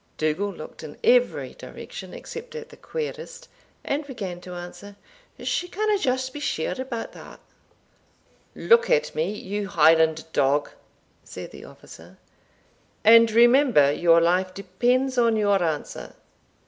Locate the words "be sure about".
6.33-7.11